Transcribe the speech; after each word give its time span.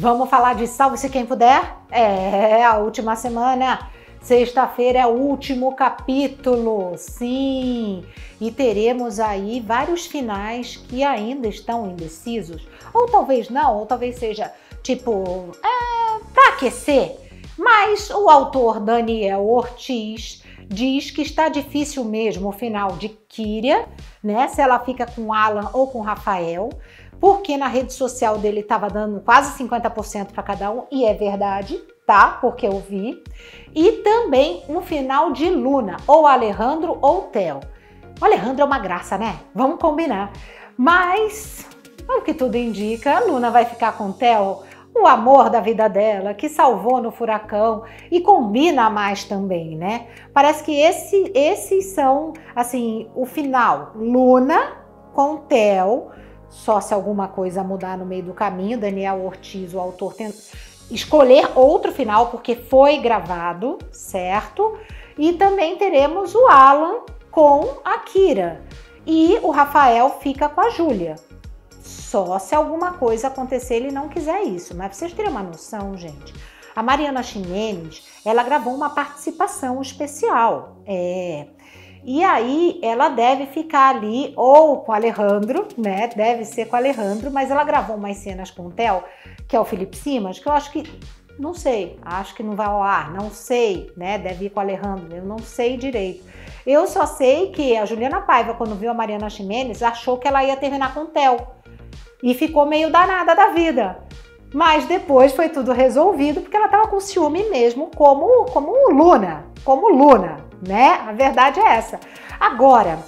Vamos 0.00 0.30
falar 0.30 0.54
de 0.54 0.66
Salve-se 0.66 1.10
Quem 1.10 1.26
Puder? 1.26 1.76
É, 1.90 2.64
a 2.64 2.78
última 2.78 3.14
semana. 3.16 3.90
Sexta-feira 4.22 5.00
é 5.00 5.06
o 5.06 5.10
último 5.10 5.74
capítulo, 5.74 6.94
sim! 6.96 8.02
E 8.40 8.50
teremos 8.50 9.20
aí 9.20 9.60
vários 9.60 10.06
finais 10.06 10.78
que 10.78 11.04
ainda 11.04 11.48
estão 11.48 11.90
indecisos. 11.90 12.66
Ou 12.94 13.08
talvez 13.08 13.50
não, 13.50 13.76
ou 13.76 13.84
talvez 13.84 14.16
seja 14.16 14.50
tipo, 14.82 15.50
é, 15.62 16.48
aquecer. 16.48 17.18
Mas 17.58 18.08
o 18.08 18.30
autor 18.30 18.80
Daniel 18.80 19.46
Ortiz 19.46 20.42
diz 20.66 21.10
que 21.10 21.20
está 21.20 21.50
difícil 21.50 22.06
mesmo 22.06 22.48
o 22.48 22.52
final 22.52 22.92
de 22.92 23.10
Kíria, 23.10 23.86
né? 24.24 24.48
Se 24.48 24.62
ela 24.62 24.78
fica 24.78 25.04
com 25.04 25.30
Alan 25.30 25.68
ou 25.74 25.88
com 25.88 26.00
Rafael, 26.00 26.70
porque 27.20 27.56
na 27.56 27.68
rede 27.68 27.92
social 27.92 28.38
dele 28.38 28.60
estava 28.60 28.88
dando 28.88 29.20
quase 29.20 29.62
50% 29.62 30.32
para 30.32 30.42
cada 30.42 30.70
um, 30.70 30.84
e 30.90 31.04
é 31.04 31.12
verdade, 31.12 31.76
tá? 32.06 32.38
Porque 32.40 32.66
eu 32.66 32.80
vi. 32.80 33.22
E 33.74 33.92
também 34.02 34.62
um 34.68 34.80
final 34.80 35.30
de 35.32 35.50
Luna, 35.50 35.98
ou 36.06 36.26
Alejandro 36.26 36.98
ou 37.02 37.22
Theo. 37.24 37.60
O 38.20 38.24
Alejandro 38.24 38.62
é 38.62 38.64
uma 38.64 38.78
graça, 38.78 39.18
né? 39.18 39.38
Vamos 39.54 39.78
combinar. 39.78 40.32
Mas, 40.76 41.66
o 42.08 42.22
que 42.22 42.32
tudo 42.32 42.56
indica, 42.56 43.18
a 43.18 43.20
Luna 43.20 43.50
vai 43.50 43.66
ficar 43.66 43.92
com 43.96 44.08
o 44.08 44.12
Theo 44.14 44.62
o 44.94 45.06
amor 45.06 45.50
da 45.50 45.60
vida 45.60 45.88
dela, 45.88 46.34
que 46.34 46.48
salvou 46.48 47.00
no 47.00 47.12
furacão 47.12 47.84
e 48.10 48.20
combina 48.20 48.90
mais 48.90 49.24
também, 49.24 49.76
né? 49.76 50.08
Parece 50.32 50.64
que 50.64 50.78
esse, 50.80 51.30
esses 51.34 51.86
são, 51.86 52.32
assim, 52.54 53.08
o 53.14 53.24
final. 53.24 53.92
Luna 53.94 54.78
com 55.14 55.36
Theo, 55.36 56.10
só 56.50 56.80
se 56.80 56.92
alguma 56.92 57.28
coisa 57.28 57.62
mudar 57.62 57.96
no 57.96 58.04
meio 58.04 58.24
do 58.24 58.34
caminho. 58.34 58.78
Daniel 58.78 59.24
Ortiz, 59.24 59.72
o 59.72 59.78
autor, 59.78 60.14
tenta 60.14 60.36
escolher 60.90 61.52
outro 61.54 61.92
final 61.92 62.26
porque 62.26 62.56
foi 62.56 62.98
gravado, 62.98 63.78
certo? 63.92 64.76
E 65.16 65.32
também 65.32 65.76
teremos 65.76 66.34
o 66.34 66.46
Alan 66.48 67.00
com 67.30 67.76
a 67.84 67.98
Kira. 67.98 68.62
E 69.06 69.38
o 69.42 69.50
Rafael 69.50 70.18
fica 70.20 70.48
com 70.48 70.60
a 70.60 70.70
Júlia. 70.70 71.16
Só 71.82 72.38
se 72.38 72.54
alguma 72.54 72.94
coisa 72.94 73.28
acontecer 73.28 73.76
ele 73.76 73.92
não 73.92 74.08
quiser 74.08 74.42
isso. 74.42 74.76
Mas 74.76 74.96
vocês 74.96 75.12
terem 75.12 75.30
uma 75.30 75.42
noção, 75.42 75.96
gente, 75.96 76.34
a 76.74 76.82
Mariana 76.82 77.22
Ximenes, 77.22 78.06
ela 78.24 78.42
gravou 78.42 78.74
uma 78.74 78.90
participação 78.90 79.80
especial. 79.80 80.76
É. 80.86 81.46
E 82.04 82.24
aí 82.24 82.80
ela 82.82 83.08
deve 83.08 83.46
ficar 83.46 83.94
ali 83.94 84.32
ou 84.36 84.78
com 84.80 84.92
o 84.92 84.94
Alejandro, 84.94 85.68
né? 85.76 86.08
Deve 86.08 86.44
ser 86.44 86.66
com 86.66 86.74
o 86.74 86.78
Alejandro, 86.78 87.30
mas 87.30 87.50
ela 87.50 87.62
gravou 87.64 87.96
umas 87.96 88.16
cenas 88.16 88.50
com 88.50 88.66
o 88.66 88.70
Theo, 88.70 89.02
que 89.46 89.54
é 89.54 89.60
o 89.60 89.64
Felipe 89.64 89.96
Simas, 89.96 90.38
que 90.38 90.48
eu 90.48 90.52
acho 90.52 90.72
que 90.72 90.84
não 91.38 91.54
sei, 91.54 91.98
acho 92.02 92.34
que 92.34 92.42
não 92.42 92.54
vai 92.54 92.66
ao 92.66 92.82
ar, 92.82 93.12
não 93.12 93.30
sei, 93.30 93.90
né? 93.96 94.18
Deve 94.18 94.46
ir 94.46 94.50
com 94.50 94.60
o 94.60 94.62
Alejandro, 94.62 95.14
eu 95.14 95.24
não 95.24 95.38
sei 95.38 95.76
direito. 95.76 96.24
Eu 96.66 96.86
só 96.86 97.06
sei 97.06 97.50
que 97.50 97.76
a 97.76 97.86
Juliana 97.86 98.20
Paiva, 98.20 98.54
quando 98.54 98.74
viu 98.74 98.90
a 98.90 98.94
Mariana 98.94 99.30
Ximenes, 99.30 99.82
achou 99.82 100.18
que 100.18 100.28
ela 100.28 100.44
ia 100.44 100.56
terminar 100.56 100.92
com 100.92 101.00
o 101.00 101.06
Theo 101.06 101.38
e 102.22 102.34
ficou 102.34 102.66
meio 102.66 102.90
danada 102.90 103.34
da 103.34 103.48
vida. 103.48 103.98
Mas 104.52 104.86
depois 104.86 105.32
foi 105.32 105.48
tudo 105.48 105.72
resolvido 105.72 106.40
porque 106.40 106.56
ela 106.56 106.66
estava 106.66 106.88
com 106.88 106.98
ciúme 106.98 107.48
mesmo, 107.50 107.90
como, 107.94 108.46
como 108.46 108.90
Luna, 108.90 109.46
como 109.64 109.88
Luna, 109.88 110.38
né? 110.66 111.00
A 111.06 111.12
verdade 111.12 111.60
é 111.60 111.76
essa. 111.76 112.00
Agora, 112.38 112.98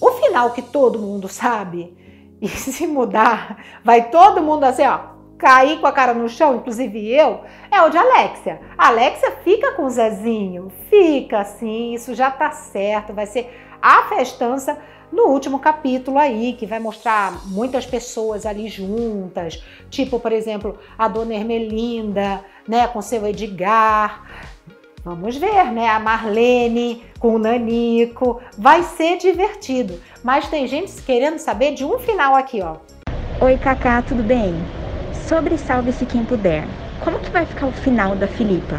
o 0.00 0.10
final 0.12 0.50
que 0.50 0.62
todo 0.62 0.98
mundo 0.98 1.26
sabe, 1.26 1.96
e 2.40 2.48
se 2.48 2.86
mudar, 2.86 3.62
vai 3.84 4.10
todo 4.10 4.42
mundo 4.42 4.64
assim, 4.64 4.84
ó, 4.86 4.98
cair 5.38 5.80
com 5.80 5.86
a 5.86 5.92
cara 5.92 6.12
no 6.12 6.28
chão, 6.28 6.56
inclusive 6.56 7.10
eu, 7.10 7.40
é 7.70 7.80
o 7.82 7.88
de 7.88 7.96
Alexia. 7.96 8.60
A 8.76 8.88
Alexia 8.88 9.30
fica 9.42 9.72
com 9.72 9.84
o 9.84 9.90
Zezinho, 9.90 10.70
fica 10.90 11.40
assim, 11.40 11.94
isso 11.94 12.14
já 12.14 12.30
tá 12.30 12.50
certo, 12.50 13.14
vai 13.14 13.24
ser 13.24 13.50
a 13.82 14.04
festança 14.04 14.78
no 15.12 15.24
último 15.24 15.58
capítulo 15.58 16.18
aí, 16.18 16.52
que 16.52 16.66
vai 16.66 16.78
mostrar 16.78 17.46
muitas 17.46 17.84
pessoas 17.84 18.46
ali 18.46 18.68
juntas, 18.68 19.62
tipo, 19.90 20.20
por 20.20 20.32
exemplo, 20.32 20.78
a 20.96 21.08
dona 21.08 21.34
Ermelinda, 21.34 22.44
né, 22.66 22.86
com 22.86 23.02
seu 23.02 23.26
Edgar. 23.26 24.24
Vamos 25.02 25.36
ver, 25.36 25.72
né? 25.72 25.88
A 25.88 25.98
Marlene 25.98 27.02
com 27.18 27.34
o 27.34 27.38
Nanico. 27.38 28.40
Vai 28.58 28.82
ser 28.82 29.16
divertido. 29.16 29.98
Mas 30.22 30.48
tem 30.48 30.66
gente 30.66 30.92
querendo 31.02 31.38
saber 31.38 31.72
de 31.72 31.86
um 31.86 31.98
final 31.98 32.34
aqui, 32.34 32.60
ó. 32.60 32.76
Oi, 33.42 33.56
Cacá, 33.56 34.02
tudo 34.02 34.22
bem? 34.22 34.54
Sobre 35.26 35.56
Salve-se 35.56 36.04
Quem 36.04 36.22
Puder, 36.22 36.64
como 37.02 37.18
que 37.18 37.30
vai 37.30 37.46
ficar 37.46 37.66
o 37.66 37.72
final 37.72 38.14
da 38.14 38.28
Filipa? 38.28 38.78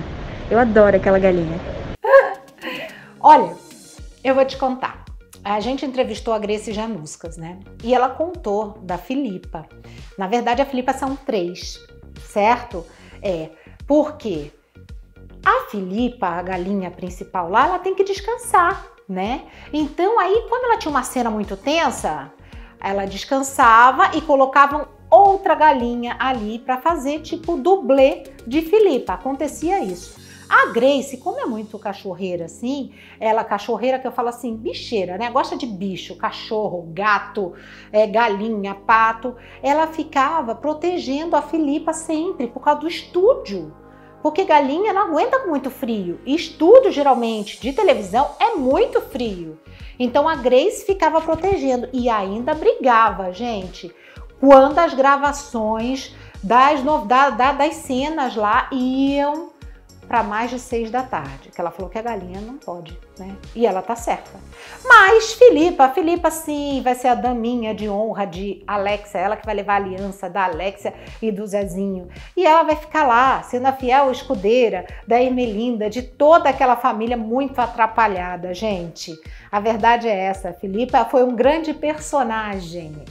Eu 0.51 0.59
adoro 0.59 0.95
aquela 0.95 1.18
galinha. 1.18 1.59
Olha, 3.19 3.56
eu 4.24 4.36
vou 4.36 4.46
te 4.46 4.58
contar. 4.58 5.06
A 5.44 5.59
gente 5.59 5.86
entrevistou 5.86 6.34
a 6.34 6.40
Grace 6.40 6.72
Januscas, 6.72 7.36
né? 7.36 7.59
E 7.84 7.96
ela 7.96 8.09
contou 8.09 8.78
da 8.84 8.98
Filipa. 8.98 9.68
Na 10.18 10.28
verdade, 10.28 10.62
a 10.62 10.66
Filipa 10.66 10.94
são 10.94 11.16
três, 11.16 11.80
certo? 12.30 12.86
É, 13.22 13.50
porque 13.88 14.52
a 15.44 15.70
Filipa, 15.72 16.28
a 16.28 16.42
galinha 16.44 16.92
principal 16.92 17.50
lá, 17.50 17.66
ela 17.68 17.80
tem 17.80 17.96
que 17.96 18.04
descansar, 18.04 18.86
né? 19.10 19.46
Então 19.74 20.20
aí, 20.20 20.46
quando 20.48 20.66
ela 20.66 20.78
tinha 20.78 20.92
uma 20.92 21.04
cena 21.04 21.31
muito 21.31 21.58
tensa, 21.58 22.31
ela 22.80 23.06
descansava 23.06 24.16
e 24.16 24.22
colocavam 24.22 24.88
outra 25.10 25.56
galinha 25.56 26.16
ali 26.20 26.60
para 26.60 26.78
fazer 26.78 27.22
tipo 27.22 27.58
dublê 27.58 28.24
de 28.46 28.62
Filipa. 28.62 29.14
Acontecia 29.14 29.84
isso. 29.84 30.21
A 30.51 30.66
Grace, 30.66 31.16
como 31.16 31.39
é 31.39 31.45
muito 31.45 31.79
cachorreira 31.79 32.44
assim, 32.44 32.91
ela 33.22 33.41
cachorreira 33.41 33.97
que 33.97 34.06
eu 34.06 34.12
falo 34.12 34.28
assim, 34.28 34.53
bicheira, 34.53 35.17
né? 35.17 35.31
Gosta 35.31 35.56
de 35.56 35.66
bicho, 35.66 36.17
cachorro, 36.17 36.89
gato, 36.91 37.53
é, 37.89 38.06
galinha, 38.06 38.75
pato. 38.75 39.34
Ela 39.63 39.88
ficava 39.88 40.53
protegendo 40.53 41.38
a 41.38 41.41
Filipa 41.41 41.94
sempre 41.94 42.47
por 42.47 42.59
causa 42.59 42.81
do 42.81 42.88
estúdio. 42.89 43.73
Porque 44.22 44.44
galinha 44.44 44.91
não 44.91 45.03
aguenta 45.03 45.47
muito 45.47 45.72
frio. 45.72 46.19
Estúdio, 46.25 46.91
geralmente, 46.91 47.57
de 47.62 47.72
televisão 47.72 48.31
é 48.38 48.53
muito 48.56 49.00
frio. 49.00 49.57
Então 49.97 50.28
a 50.28 50.35
Grace 50.35 50.85
ficava 50.85 51.22
protegendo 51.22 51.88
e 51.94 52.09
ainda 52.09 52.53
brigava, 52.53 53.31
gente. 53.31 53.89
Quando 54.38 54.79
as 54.79 54.94
gravações 54.94 56.13
das, 56.44 56.83
da, 57.07 57.29
da, 57.29 57.51
das 57.53 57.75
cenas 57.75 58.35
lá 58.35 58.68
iam 58.73 59.50
para 60.12 60.24
mais 60.24 60.52
de 60.52 60.60
seis 60.60 60.92
da 60.92 61.04
tarde, 61.04 61.48
que 61.56 61.62
ela 61.62 61.72
falou 61.72 61.90
que 61.90 61.98
a 61.98 62.02
galinha 62.02 62.42
não 62.42 62.58
pode, 62.58 63.00
né? 63.18 63.34
E 63.56 63.66
ela 63.66 63.82
tá 63.82 63.96
certa. 63.96 64.38
Mas 64.84 65.32
Filipa, 65.32 65.88
Filipa 65.88 66.30
sim, 66.30 66.82
vai 66.84 66.96
ser 66.96 67.08
a 67.08 67.16
daminha 67.16 67.74
de 67.74 67.88
honra 67.88 68.28
de 68.28 68.62
Alexia, 68.68 69.22
ela 69.22 69.38
que 69.38 69.46
vai 69.46 69.56
levar 69.56 69.76
a 69.76 69.78
aliança 69.78 70.30
da 70.30 70.44
Alexia 70.44 70.94
e 71.22 71.32
do 71.32 71.48
Zezinho. 71.48 72.10
E 72.36 72.46
ela 72.46 72.64
vai 72.64 72.76
ficar 72.76 73.08
lá, 73.08 73.42
sendo 73.44 73.68
a 73.68 73.72
fiel 73.72 74.12
escudeira 74.12 74.86
da 75.08 75.22
Ermelinda, 75.22 75.90
de 75.90 76.02
toda 76.02 76.50
aquela 76.50 76.76
família 76.76 77.16
muito 77.16 77.60
atrapalhada, 77.60 78.54
gente. 78.54 79.18
A 79.50 79.62
verdade 79.62 80.10
é 80.10 80.26
essa, 80.26 80.52
Filipa 80.52 81.06
foi 81.06 81.24
um 81.24 81.38
grande 81.38 81.74
personagem. 81.74 83.06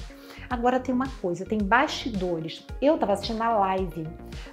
Agora 0.50 0.80
tem 0.80 0.92
uma 0.92 1.06
coisa, 1.22 1.46
tem 1.46 1.58
bastidores. 1.58 2.66
Eu 2.82 2.94
estava 2.94 3.12
assistindo 3.12 3.40
a 3.40 3.56
live 3.56 4.04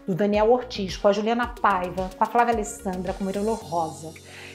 do 0.08 0.14
Daniel 0.14 0.52
Ortiz 0.52 0.96
com 0.96 1.08
a 1.08 1.12
Juliana 1.12 1.48
Paiva, 1.60 2.12
com 2.16 2.24
a 2.24 2.28
Flávia 2.28 2.54
Alessandra, 2.54 3.14
com 3.14 3.24
o 3.24 3.26
Murilo 3.26 3.56
Rosa. 3.56 4.14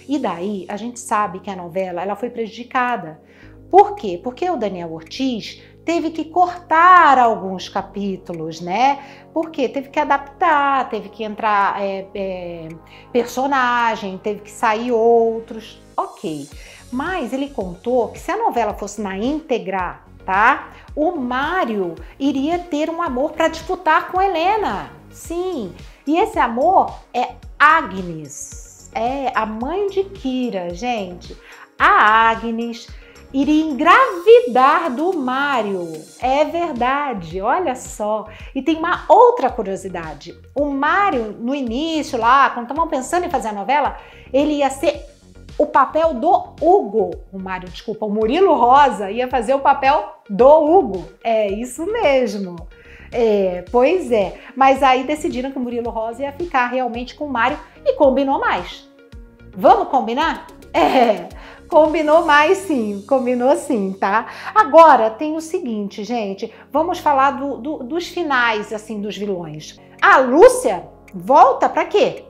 E 0.09 0.21
daí 0.21 0.65
a 0.69 0.77
gente 0.77 1.01
sabe 1.01 1.41
que 1.41 1.51
a 1.51 1.57
novela 1.57 2.01
ela 2.01 2.15
foi 2.15 2.31
prejudicada. 2.31 3.21
Por 3.69 3.97
quê? 3.97 4.21
Porque 4.23 4.49
o 4.49 4.57
Daniel 4.57 4.93
Ortiz 4.93 5.61
teve 5.85 6.11
que 6.13 6.27
cortar 6.27 7.19
alguns 7.19 7.69
capítulos, 7.69 8.61
né? 8.61 9.25
Porque 9.35 9.69
teve 9.69 9.89
que 9.89 9.99
adaptar, 9.99 10.89
teve 10.91 11.09
que 11.09 11.25
entrar 11.25 11.83
é, 11.83 12.07
é, 12.15 12.69
personagem, 13.13 14.17
teve 14.17 14.43
que 14.43 14.51
sair 14.51 14.93
outros. 14.93 15.83
Ok. 15.97 16.49
Mas 16.93 17.33
ele 17.33 17.49
contou 17.49 18.11
que 18.11 18.21
se 18.21 18.31
a 18.31 18.37
novela 18.37 18.75
fosse 18.75 19.01
na 19.01 19.19
íntegra, 19.19 20.03
tá? 20.25 20.71
O 20.95 21.13
Mário 21.13 21.95
iria 22.19 22.59
ter 22.59 22.91
um 22.91 23.03
amor 23.03 23.33
para 23.33 23.49
disputar 23.49 24.11
com 24.11 24.21
Helena. 24.21 24.91
Sim. 25.11 25.75
E 26.07 26.19
esse 26.19 26.39
amor 26.39 26.95
é 27.15 27.35
Agnes. 27.59 28.91
É 28.95 29.33
a 29.35 29.47
mãe 29.47 29.89
de 29.89 30.05
Kira, 30.05 30.75
gente. 30.75 31.37
A 31.79 32.31
Agnes 32.31 32.89
iria 33.33 33.65
engravidar 33.65 34.91
do 34.91 35.17
Mário. 35.17 35.93
É 36.21 36.45
verdade, 36.45 37.41
olha 37.41 37.75
só. 37.75 38.27
E 38.55 38.61
tem 38.61 38.77
uma 38.77 39.05
outra 39.09 39.49
curiosidade. 39.51 40.39
O 40.55 40.67
Mário, 40.67 41.35
no 41.39 41.55
início 41.55 42.19
lá, 42.19 42.51
quando 42.51 42.71
estavam 42.71 42.89
pensando 42.89 43.25
em 43.25 43.31
fazer 43.31 43.49
a 43.49 43.53
novela, 43.53 43.97
ele 44.33 44.55
ia 44.55 44.71
ser 44.71 45.12
o 45.59 45.67
papel 45.67 46.15
do 46.15 46.55
Hugo. 46.61 47.11
O 47.33 47.39
Mário, 47.39 47.69
desculpa, 47.69 48.07
o 48.07 48.11
Murilo 48.11 48.55
Rosa 48.55 49.11
ia 49.11 49.29
fazer 49.29 49.55
o 49.55 49.61
papel 49.61 50.17
do 50.29 50.49
Hugo. 50.49 51.09
É 51.23 51.49
isso 51.49 51.85
mesmo. 51.87 52.57
É, 53.13 53.65
pois 53.71 54.11
é. 54.11 54.41
Mas 54.57 54.83
aí 54.83 55.05
decidiram 55.05 55.53
que 55.53 55.59
o 55.59 55.61
Murilo 55.61 55.91
Rosa 55.91 56.23
ia 56.23 56.33
ficar 56.33 56.67
realmente 56.67 57.15
com 57.15 57.27
o 57.27 57.31
Mário 57.31 57.59
e 57.85 57.95
combinou 57.95 58.41
mais. 58.41 58.89
Vamos 59.55 59.89
combinar? 59.89 60.47
É, 60.75 61.29
combinou 61.69 62.25
mais 62.25 62.57
sim, 62.57 63.05
combinou 63.07 63.55
sim, 63.57 63.95
tá? 64.01 64.25
Agora 64.55 65.11
tem 65.11 65.37
o 65.37 65.41
seguinte, 65.43 66.03
gente, 66.03 66.51
vamos 66.73 66.99
falar 66.99 67.33
do, 67.33 67.59
do, 67.59 67.79
dos 67.85 68.09
finais, 68.09 68.73
assim, 68.73 68.99
dos 68.99 69.15
vilões. 69.15 69.79
A 70.01 70.17
Lúcia 70.17 70.89
volta 71.15 71.69
para 71.69 71.85
quê? 71.85 72.25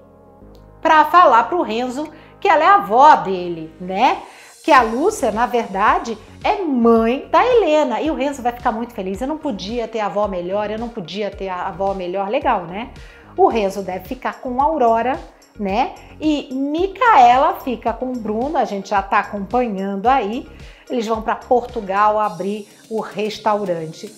Para 0.80 1.04
falar 1.04 1.44
pro 1.44 1.62
Renzo 1.62 2.10
que 2.42 2.48
ela 2.48 2.64
é 2.64 2.66
avó 2.66 3.14
dele, 3.14 3.72
né? 3.80 4.20
Que 4.64 4.72
a 4.72 4.82
Lúcia, 4.82 5.30
na 5.30 5.46
verdade, 5.46 6.18
é 6.42 6.56
mãe 6.56 7.28
da 7.30 7.46
Helena. 7.46 8.00
E 8.00 8.10
o 8.10 8.14
Renzo 8.14 8.42
vai 8.42 8.52
ficar 8.52 8.72
muito 8.72 8.92
feliz. 8.92 9.20
Eu 9.20 9.28
não 9.28 9.38
podia 9.38 9.86
ter 9.86 10.00
a 10.00 10.06
avó 10.06 10.26
melhor, 10.26 10.70
eu 10.70 10.78
não 10.78 10.88
podia 10.88 11.30
ter 11.30 11.48
a 11.48 11.68
avó 11.68 11.94
melhor. 11.94 12.28
Legal, 12.28 12.64
né? 12.64 12.90
O 13.36 13.46
Renzo 13.46 13.82
deve 13.82 14.08
ficar 14.08 14.40
com 14.40 14.60
a 14.60 14.64
Aurora, 14.64 15.18
né? 15.58 15.94
E 16.20 16.52
Micaela 16.52 17.60
fica 17.60 17.92
com 17.92 18.12
o 18.12 18.18
Bruno, 18.18 18.58
a 18.58 18.64
gente 18.64 18.90
já 18.90 19.00
está 19.00 19.20
acompanhando 19.20 20.08
aí. 20.08 20.48
Eles 20.90 21.06
vão 21.06 21.22
para 21.22 21.36
Portugal 21.36 22.18
abrir 22.18 22.68
o 22.90 23.00
restaurante, 23.00 24.12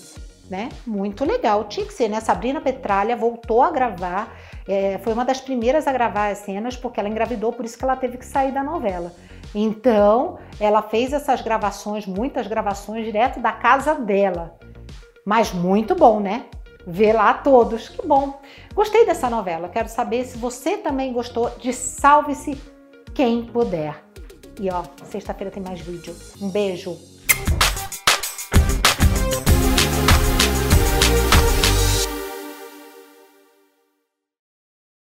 né? 0.54 0.68
Muito 0.86 1.24
legal. 1.24 1.64
Tinha 1.64 1.84
que 1.84 1.92
ser, 1.92 2.08
né? 2.08 2.20
Sabrina 2.20 2.60
Petralha 2.60 3.16
voltou 3.16 3.60
a 3.60 3.72
gravar. 3.72 4.32
É, 4.68 4.98
foi 4.98 5.12
uma 5.12 5.24
das 5.24 5.40
primeiras 5.40 5.88
a 5.88 5.92
gravar 5.92 6.28
as 6.28 6.38
cenas 6.38 6.76
porque 6.76 7.00
ela 7.00 7.08
engravidou, 7.08 7.52
por 7.52 7.64
isso 7.64 7.76
que 7.76 7.84
ela 7.84 7.96
teve 7.96 8.16
que 8.16 8.24
sair 8.24 8.52
da 8.52 8.62
novela. 8.62 9.12
Então, 9.52 10.38
ela 10.60 10.80
fez 10.80 11.12
essas 11.12 11.40
gravações, 11.40 12.06
muitas 12.06 12.46
gravações 12.46 13.04
direto 13.04 13.40
da 13.40 13.50
casa 13.50 13.96
dela. 13.96 14.56
Mas 15.26 15.52
muito 15.52 15.96
bom, 15.96 16.20
né? 16.20 16.46
Ver 16.86 17.14
lá 17.14 17.34
todos. 17.34 17.88
Que 17.88 18.06
bom. 18.06 18.40
Gostei 18.74 19.04
dessa 19.04 19.28
novela. 19.28 19.68
Quero 19.68 19.88
saber 19.88 20.24
se 20.24 20.38
você 20.38 20.76
também 20.76 21.12
gostou 21.12 21.50
de 21.58 21.72
Salve-se 21.72 22.60
Quem 23.12 23.44
Puder. 23.46 24.04
E 24.60 24.70
ó, 24.70 24.84
sexta-feira 25.04 25.50
tem 25.50 25.62
mais 25.62 25.80
vídeo. 25.80 26.14
Um 26.40 26.48
beijo. 26.48 26.96